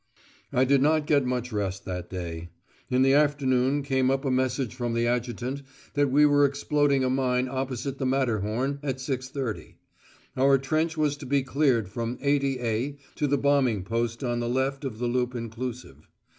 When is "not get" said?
0.81-1.27